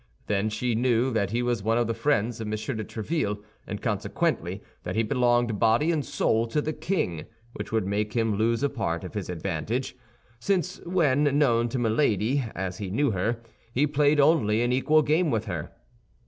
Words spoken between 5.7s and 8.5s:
and soul to the king; which would make him